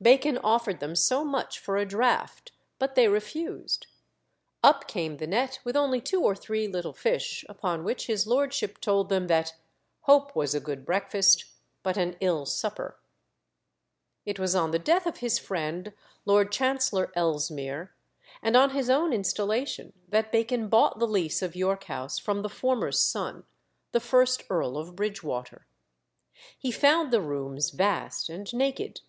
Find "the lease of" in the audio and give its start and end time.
21.00-21.56